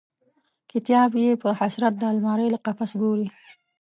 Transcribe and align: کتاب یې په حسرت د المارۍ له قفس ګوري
کتاب 0.71 1.11
یې 1.23 1.31
په 1.43 1.49
حسرت 1.59 1.93
د 1.97 2.03
المارۍ 2.13 2.47
له 2.53 2.59
قفس 2.65 2.91
ګوري 3.01 3.27